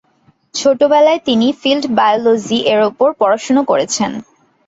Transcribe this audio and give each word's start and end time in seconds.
ছোটবেলায় 0.55 1.21
তিনি 1.27 1.47
'field 1.53 1.85
biology' 1.97 2.67
এর 2.71 2.81
উপর 2.89 3.09
পড়াশোনা 3.19 3.61
করেছেন। 3.65 4.11